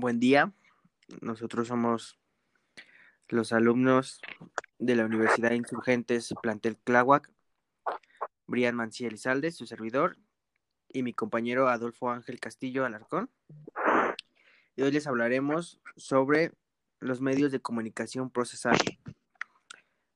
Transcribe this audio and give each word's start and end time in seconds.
Buen 0.00 0.20
día, 0.20 0.52
nosotros 1.22 1.66
somos 1.66 2.20
los 3.26 3.52
alumnos 3.52 4.20
de 4.78 4.94
la 4.94 5.04
Universidad 5.04 5.50
de 5.50 5.56
Insurgentes 5.56 6.32
Plantel 6.40 6.76
Cláhuac, 6.76 7.32
Brian 8.46 8.76
Mancía 8.76 9.08
Elizalde, 9.08 9.50
su 9.50 9.66
servidor, 9.66 10.16
y 10.88 11.02
mi 11.02 11.14
compañero 11.14 11.68
Adolfo 11.68 12.12
Ángel 12.12 12.38
Castillo 12.38 12.84
Alarcón. 12.84 13.28
Y 14.76 14.82
hoy 14.82 14.92
les 14.92 15.08
hablaremos 15.08 15.80
sobre 15.96 16.52
los 17.00 17.20
medios 17.20 17.50
de 17.50 17.58
comunicación 17.58 18.30
procesal. 18.30 18.78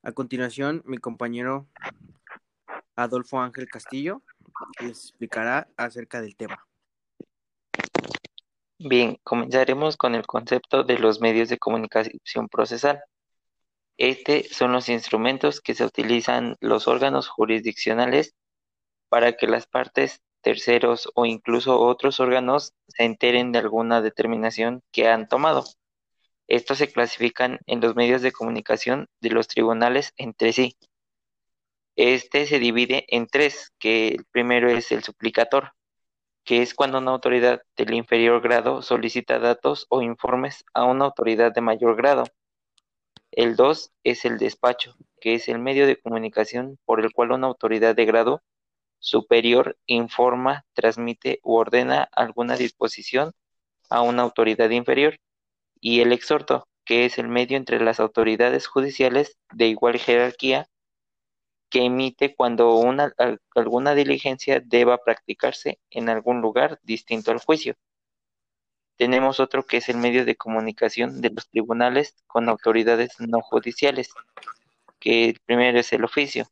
A 0.01 0.13
continuación, 0.13 0.81
mi 0.85 0.97
compañero 0.97 1.67
Adolfo 2.95 3.41
Ángel 3.41 3.67
Castillo 3.67 4.21
les 4.79 5.07
explicará 5.07 5.67
acerca 5.75 6.21
del 6.21 6.37
tema. 6.37 6.65
Bien, 8.85 9.17
comenzaremos 9.23 9.95
con 9.95 10.13
el 10.13 10.25
concepto 10.27 10.83
de 10.83 10.99
los 10.99 11.21
medios 11.21 11.47
de 11.47 11.57
comunicación 11.57 12.49
procesal. 12.49 13.01
Este 13.97 14.43
son 14.43 14.73
los 14.73 14.89
instrumentos 14.89 15.61
que 15.61 15.73
se 15.73 15.85
utilizan 15.85 16.57
los 16.59 16.89
órganos 16.89 17.29
jurisdiccionales 17.29 18.35
para 19.07 19.33
que 19.37 19.47
las 19.47 19.67
partes, 19.67 20.21
terceros 20.41 21.09
o 21.15 21.25
incluso 21.25 21.79
otros 21.79 22.19
órganos 22.19 22.73
se 22.89 23.05
enteren 23.05 23.53
de 23.53 23.59
alguna 23.59 24.01
determinación 24.01 24.81
que 24.91 25.07
han 25.07 25.29
tomado. 25.29 25.63
Estos 26.47 26.79
se 26.79 26.91
clasifican 26.91 27.59
en 27.67 27.79
los 27.79 27.95
medios 27.95 28.21
de 28.21 28.33
comunicación 28.33 29.07
de 29.21 29.29
los 29.29 29.47
tribunales 29.47 30.11
entre 30.17 30.51
sí. 30.51 30.75
Este 31.95 32.47
se 32.47 32.59
divide 32.59 33.05
en 33.07 33.27
tres, 33.27 33.71
que 33.79 34.09
el 34.09 34.25
primero 34.25 34.69
es 34.69 34.91
el 34.91 35.03
suplicator, 35.05 35.71
que 36.43 36.61
es 36.61 36.73
cuando 36.73 36.97
una 36.97 37.11
autoridad 37.11 37.61
del 37.77 37.93
inferior 37.93 38.41
grado 38.41 38.81
solicita 38.81 39.39
datos 39.39 39.85
o 39.89 40.01
informes 40.01 40.65
a 40.73 40.83
una 40.85 41.05
autoridad 41.05 41.53
de 41.53 41.61
mayor 41.61 41.95
grado. 41.95 42.25
El 43.31 43.55
2 43.55 43.91
es 44.03 44.25
el 44.25 44.37
despacho, 44.37 44.95
que 45.19 45.35
es 45.35 45.47
el 45.47 45.59
medio 45.59 45.87
de 45.87 45.99
comunicación 45.99 46.77
por 46.85 46.99
el 46.99 47.11
cual 47.13 47.31
una 47.31 47.47
autoridad 47.47 47.95
de 47.95 48.05
grado 48.05 48.43
superior 48.99 49.77
informa, 49.85 50.65
transmite 50.73 51.39
u 51.43 51.55
ordena 51.55 52.09
alguna 52.11 52.55
disposición 52.55 53.33
a 53.89 54.01
una 54.01 54.23
autoridad 54.23 54.69
inferior. 54.69 55.19
Y 55.79 56.01
el 56.01 56.13
exhorto, 56.13 56.67
que 56.85 57.05
es 57.05 57.17
el 57.17 57.27
medio 57.27 57.57
entre 57.57 57.79
las 57.79 57.99
autoridades 57.99 58.67
judiciales 58.67 59.37
de 59.51 59.67
igual 59.67 59.97
jerarquía 59.97 60.67
que 61.73 61.85
emite 61.85 62.35
cuando 62.35 62.75
una, 62.75 63.15
alguna 63.55 63.95
diligencia 63.95 64.61
deba 64.63 64.99
practicarse 64.99 65.79
en 65.89 66.07
algún 66.07 66.39
lugar 66.39 66.79
distinto 66.83 67.31
al 67.31 67.39
juicio. 67.39 67.73
Tenemos 68.95 69.39
otro 69.39 69.65
que 69.65 69.77
es 69.77 69.89
el 69.89 69.97
medio 69.97 70.23
de 70.23 70.35
comunicación 70.35 71.19
de 71.19 71.31
los 71.31 71.49
tribunales 71.49 72.13
con 72.27 72.47
autoridades 72.47 73.19
no 73.19 73.41
judiciales, 73.41 74.11
que 74.99 75.29
el 75.29 75.39
primero 75.39 75.79
es 75.79 75.91
el 75.93 76.03
oficio, 76.03 76.45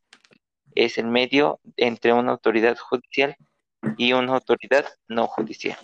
es 0.74 0.98
el 0.98 1.06
medio 1.06 1.60
entre 1.76 2.12
una 2.12 2.32
autoridad 2.32 2.76
judicial 2.76 3.36
y 3.96 4.14
una 4.14 4.34
autoridad 4.34 4.86
no 5.06 5.28
judicial. 5.28 5.78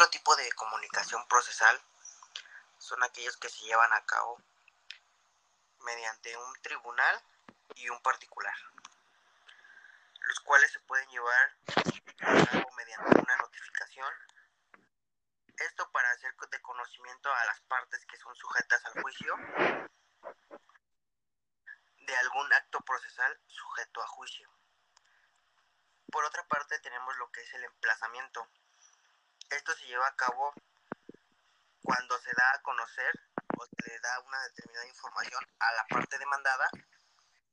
Otro 0.00 0.12
tipo 0.12 0.34
de 0.34 0.50
comunicación 0.52 1.28
procesal 1.28 1.78
son 2.78 3.02
aquellos 3.02 3.36
que 3.36 3.50
se 3.50 3.66
llevan 3.66 3.92
a 3.92 4.02
cabo 4.06 4.42
mediante 5.80 6.34
un 6.38 6.54
tribunal 6.62 7.22
y 7.74 7.86
un 7.90 8.00
particular, 8.00 8.54
los 10.20 10.40
cuales 10.40 10.72
se 10.72 10.80
pueden 10.80 11.06
llevar 11.10 11.54
a 11.66 12.46
cabo 12.46 12.70
mediante 12.78 13.20
una 13.20 13.36
notificación. 13.36 14.10
Esto 15.58 15.92
para 15.92 16.10
hacer 16.12 16.34
de 16.50 16.62
conocimiento 16.62 17.30
a 17.34 17.44
las 17.44 17.60
partes 17.60 18.06
que 18.06 18.16
son 18.16 18.34
sujetas 18.36 18.82
al 18.86 19.02
juicio 19.02 19.36
de 21.98 22.16
algún 22.16 22.50
acto 22.54 22.80
procesal 22.80 23.38
sujeto 23.48 24.00
a 24.00 24.06
juicio. 24.06 24.50
Por 26.10 26.24
otra 26.24 26.42
parte 26.48 26.78
tenemos 26.78 27.14
lo 27.18 27.30
que 27.30 27.42
es 27.42 27.52
el 27.52 27.64
emplazamiento 27.64 28.48
esto 29.50 29.74
se 29.74 29.86
lleva 29.86 30.06
a 30.06 30.16
cabo 30.16 30.54
cuando 31.82 32.18
se 32.20 32.30
da 32.36 32.52
a 32.54 32.62
conocer 32.62 33.12
o 33.58 33.66
se 33.66 33.90
le 33.90 33.98
da 34.00 34.20
una 34.20 34.40
determinada 34.44 34.86
información 34.86 35.44
a 35.58 35.72
la 35.72 35.86
parte 35.86 36.18
demandada, 36.18 36.70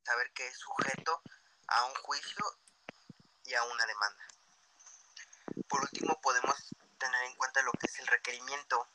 saber 0.03 0.31
que 0.33 0.47
es 0.47 0.57
sujeto 0.57 1.21
a 1.67 1.85
un 1.85 1.95
juicio 1.95 2.45
y 3.45 3.53
a 3.55 3.63
una 3.63 3.85
demanda. 3.85 4.27
Por 5.67 5.81
último, 5.81 6.19
podemos 6.21 6.55
tener 6.99 7.23
en 7.23 7.35
cuenta 7.35 7.61
lo 7.63 7.71
que 7.73 7.87
es 7.87 7.99
el 7.99 8.07
requerimiento. 8.07 8.87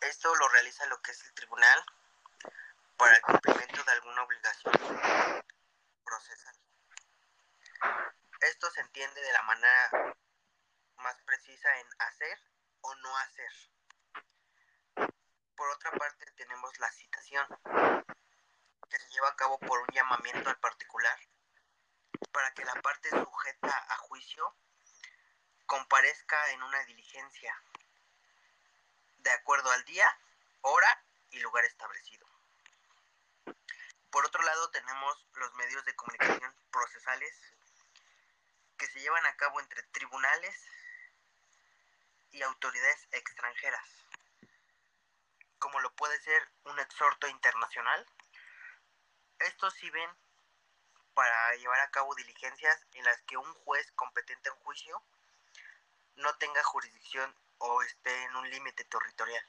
Esto 0.00 0.34
lo 0.34 0.48
realiza 0.48 0.86
lo 0.86 1.00
que 1.02 1.12
es 1.12 1.22
el 1.24 1.34
tribunal 1.34 1.84
para 2.96 3.14
el 3.14 3.22
cumplimiento 3.22 3.84
de 3.84 3.92
alguna 3.92 4.22
obligación 4.22 4.72
procesal. 6.04 6.56
Esto 8.40 8.70
se 8.70 8.80
entiende 8.80 9.20
de 9.20 9.32
la 9.32 9.42
manera 9.42 10.14
más 10.98 11.16
precisa 11.22 11.68
en 11.78 11.86
hacer 11.98 12.38
o 12.80 12.94
no 12.96 13.16
hacer. 13.18 13.45
Por 15.56 15.70
otra 15.70 15.90
parte 15.92 16.30
tenemos 16.32 16.78
la 16.78 16.90
citación, 16.92 17.46
que 18.88 18.98
se 18.98 19.08
lleva 19.10 19.28
a 19.28 19.36
cabo 19.36 19.58
por 19.58 19.80
un 19.80 19.88
llamamiento 19.92 20.48
al 20.48 20.58
particular 20.58 21.18
para 22.32 22.52
que 22.52 22.64
la 22.64 22.74
parte 22.82 23.10
sujeta 23.10 23.86
a 23.88 23.96
juicio 23.96 24.54
comparezca 25.66 26.50
en 26.50 26.62
una 26.62 26.82
diligencia 26.84 27.62
de 29.18 29.30
acuerdo 29.30 29.70
al 29.72 29.84
día, 29.84 30.06
hora 30.60 31.04
y 31.30 31.40
lugar 31.40 31.64
establecido. 31.64 32.26
Por 34.10 34.24
otro 34.24 34.42
lado 34.42 34.70
tenemos 34.70 35.26
los 35.34 35.52
medios 35.54 35.84
de 35.84 35.96
comunicación 35.96 36.54
procesales 36.70 37.34
que 38.78 38.86
se 38.86 39.00
llevan 39.00 39.26
a 39.26 39.36
cabo 39.36 39.60
entre 39.60 39.82
tribunales 39.84 40.54
y 42.36 42.42
autoridades 42.42 43.08
extranjeras, 43.12 43.88
como 45.58 45.80
lo 45.80 45.90
puede 45.94 46.20
ser 46.20 46.46
un 46.64 46.78
exhorto 46.78 47.26
internacional. 47.28 48.06
Estos 49.38 49.72
sirven 49.74 50.10
para 51.14 51.54
llevar 51.56 51.80
a 51.80 51.90
cabo 51.90 52.14
diligencias 52.14 52.86
en 52.92 53.04
las 53.04 53.22
que 53.22 53.38
un 53.38 53.54
juez 53.64 53.90
competente 53.92 54.50
en 54.50 54.56
juicio 54.56 55.02
no 56.16 56.36
tenga 56.36 56.62
jurisdicción 56.62 57.34
o 57.58 57.82
esté 57.82 58.24
en 58.24 58.36
un 58.36 58.50
límite 58.50 58.84
territorial. 58.84 59.44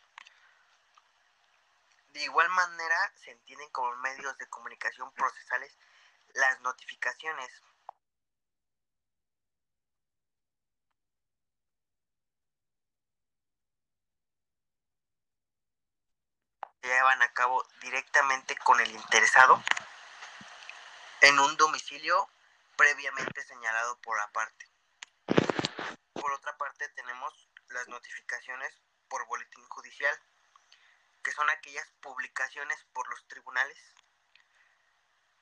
De 2.13 2.23
igual 2.23 2.47
manera 2.49 3.13
se 3.17 3.31
entienden 3.31 3.69
como 3.71 3.93
medios 3.97 4.37
de 4.37 4.47
comunicación 4.47 5.11
procesales 5.13 5.77
las 6.35 6.61
notificaciones 6.61 7.61
a 17.07 17.33
cabo 17.33 17.65
directamente 17.79 18.57
con 18.57 18.81
el 18.81 18.91
interesado 18.91 19.63
en 21.21 21.39
un 21.39 21.55
domicilio 21.55 22.29
previamente 22.75 23.41
señalado 23.43 23.97
por 24.01 24.17
la 24.17 24.27
parte. 24.33 24.69
Por 26.11 26.31
otra 26.33 26.57
parte 26.57 26.89
tenemos 26.89 27.49
las 27.69 27.87
notificaciones 27.87 28.73
por 29.07 29.25
boletín 29.27 29.63
judicial, 29.69 30.19
que 31.23 31.31
son 31.31 31.49
aquellas 31.49 31.87
publicaciones 32.01 32.83
por 32.91 33.09
los 33.09 33.25
tribunales 33.27 33.77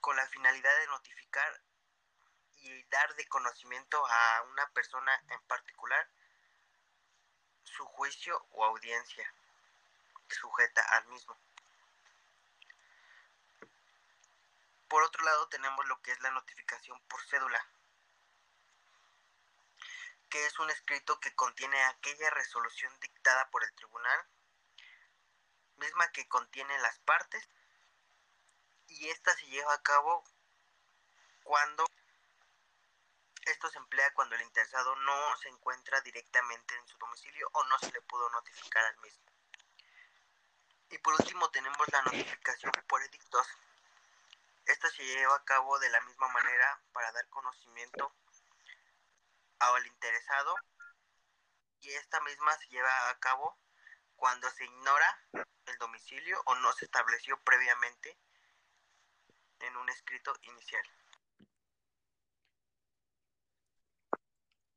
con 0.02 0.16
la 0.16 0.28
finalidad 0.28 0.78
de 0.82 0.88
notificar 0.88 1.62
y 2.58 2.84
dar 2.90 3.16
de 3.16 3.28
conocimiento 3.28 4.06
a 4.06 4.44
una 4.52 4.68
persona 4.70 5.20
en 5.30 5.42
particular 5.48 6.08
su 7.64 7.84
juicio 7.86 8.46
o 8.52 8.66
audiencia 8.66 9.34
sujeta 10.30 10.84
al 10.92 11.08
mismo. 11.08 11.36
Por 14.88 15.04
otro 15.04 15.24
lado 15.24 15.48
tenemos 15.50 15.86
lo 15.88 16.02
que 16.02 16.12
es 16.12 16.20
la 16.22 16.32
notificación 16.32 17.00
por 17.08 17.22
cédula, 17.26 17.66
que 20.30 20.46
es 20.46 20.60
un 20.60 20.70
escrito 20.70 21.20
que 21.20 21.36
contiene 21.36 21.82
aquella 21.86 22.30
resolución 22.32 22.98
dictada 23.00 23.50
por 23.50 23.64
el 23.64 23.74
tribunal, 23.74 24.28
misma 25.78 26.12
que 26.12 26.28
contiene 26.28 26.78
las 26.80 27.00
partes, 27.00 27.48
y 28.88 29.10
esta 29.10 29.36
se 29.36 29.48
lleva 29.48 29.74
a 29.74 29.82
cabo 29.82 30.24
cuando 31.44 31.86
esto 33.46 33.70
se 33.70 33.78
emplea 33.78 34.12
cuando 34.14 34.36
el 34.36 34.42
interesado 34.42 34.96
no 34.96 35.38
se 35.38 35.50
encuentra 35.50 36.02
directamente 36.02 36.76
en 36.76 36.88
su 36.88 36.98
domicilio 36.98 37.48
o 37.54 37.64
no 37.66 37.78
se 37.78 37.92
le 37.92 38.02
pudo 38.02 38.28
notificar 38.32 38.84
al 38.86 38.98
mismo. 38.98 39.24
Y 40.90 40.98
por 40.98 41.14
último 41.14 41.50
tenemos 41.52 41.88
la 41.92 42.02
notificación 42.02 42.72
por 42.88 43.04
edictos. 43.04 43.48
Esta 44.66 44.90
se 44.90 45.04
lleva 45.04 45.36
a 45.36 45.44
cabo 45.44 45.78
de 45.80 45.90
la 45.90 46.02
misma 46.02 46.28
manera 46.30 46.82
para 46.92 47.12
dar 47.12 47.28
conocimiento 47.30 48.12
al 49.60 49.88
interesado 49.88 50.56
y 51.82 51.92
esta 51.92 52.20
misma 52.22 52.52
se 52.58 52.68
lleva 52.70 53.10
a 53.10 53.20
cabo 53.20 53.58
cuando 54.16 54.50
se 54.50 54.66
ignora 54.66 55.20
el 55.66 55.78
domicilio 55.78 56.42
o 56.46 56.56
no 56.56 56.72
se 56.74 56.86
estableció 56.86 57.40
previamente 57.44 58.18
en 59.60 59.76
un 59.78 59.90
escrito 59.90 60.34
inicial. 60.44 60.84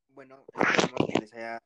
Bueno, 0.09 0.45
esperemos 0.53 1.07
que 1.07 1.19
les 1.19 1.33
haya 1.33 1.61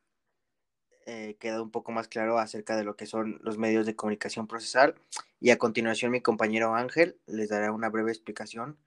eh, 1.05 1.35
quedado 1.39 1.63
un 1.63 1.71
poco 1.71 1.91
más 1.91 2.07
claro 2.07 2.37
acerca 2.37 2.75
de 2.75 2.83
lo 2.83 2.95
que 2.95 3.05
son 3.05 3.39
los 3.43 3.57
medios 3.57 3.85
de 3.85 3.95
comunicación 3.95 4.47
procesal 4.47 4.95
y 5.39 5.49
a 5.49 5.57
continuación 5.57 6.11
mi 6.11 6.21
compañero 6.21 6.75
Ángel 6.75 7.17
les 7.25 7.49
dará 7.49 7.71
una 7.71 7.89
breve 7.89 8.11
explicación 8.11 8.77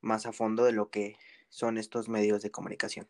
más 0.00 0.26
a 0.26 0.32
fondo 0.32 0.64
de 0.64 0.72
lo 0.72 0.90
que 0.90 1.16
son 1.48 1.78
estos 1.78 2.08
medios 2.08 2.42
de 2.42 2.50
comunicación. 2.50 3.08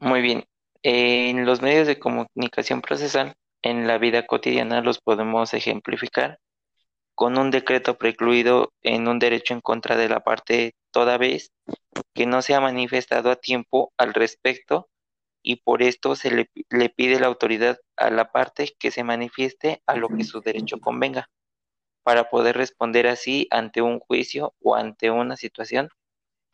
Muy 0.00 0.22
bien. 0.22 0.44
En 0.82 1.46
los 1.46 1.62
medios 1.62 1.86
de 1.86 1.98
comunicación 1.98 2.82
procesal, 2.82 3.34
en 3.62 3.86
la 3.86 3.98
vida 3.98 4.26
cotidiana 4.26 4.82
los 4.82 5.00
podemos 5.00 5.54
ejemplificar 5.54 6.38
con 7.14 7.38
un 7.38 7.50
decreto 7.50 7.96
precluido 7.96 8.72
en 8.82 9.08
un 9.08 9.18
derecho 9.18 9.54
en 9.54 9.60
contra 9.60 9.96
de 9.96 10.08
la 10.08 10.20
parte 10.20 10.74
toda 10.90 11.16
vez 11.16 11.52
que 12.12 12.26
no 12.26 12.42
se 12.42 12.54
ha 12.54 12.60
manifestado 12.60 13.30
a 13.30 13.36
tiempo 13.36 13.92
al 13.96 14.14
respecto 14.14 14.88
y 15.44 15.56
por 15.56 15.82
esto 15.82 16.16
se 16.16 16.30
le, 16.32 16.50
le 16.70 16.88
pide 16.88 17.20
la 17.20 17.28
autoridad 17.28 17.78
a 17.96 18.10
la 18.10 18.32
parte 18.32 18.74
que 18.78 18.90
se 18.90 19.04
manifieste 19.04 19.82
a 19.86 19.94
lo 19.94 20.08
que 20.08 20.24
su 20.24 20.40
derecho 20.40 20.80
convenga 20.80 21.30
para 22.02 22.30
poder 22.30 22.56
responder 22.56 23.06
así 23.06 23.46
ante 23.50 23.82
un 23.82 24.00
juicio 24.00 24.54
o 24.62 24.74
ante 24.74 25.10
una 25.10 25.36
situación 25.36 25.90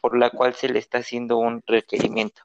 por 0.00 0.18
la 0.18 0.30
cual 0.30 0.54
se 0.54 0.68
le 0.68 0.80
está 0.80 0.98
haciendo 0.98 1.38
un 1.38 1.62
requerimiento. 1.66 2.42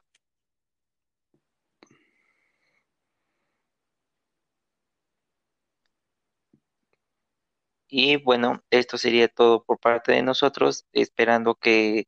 Y 7.88 8.16
bueno, 8.16 8.62
esto 8.70 8.98
sería 8.98 9.28
todo 9.28 9.64
por 9.64 9.78
parte 9.78 10.12
de 10.12 10.22
nosotros, 10.22 10.86
esperando 10.92 11.54
que 11.56 12.06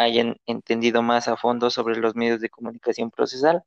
hayan 0.00 0.36
entendido 0.46 1.02
más 1.02 1.28
a 1.28 1.36
fondo 1.36 1.70
sobre 1.70 1.96
los 1.96 2.14
medios 2.14 2.40
de 2.40 2.50
comunicación 2.50 3.10
procesal. 3.10 3.62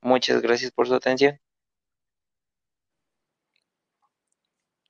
Muchas 0.00 0.40
gracias 0.40 0.70
por 0.72 0.88
su 0.88 0.94
atención. 0.94 1.38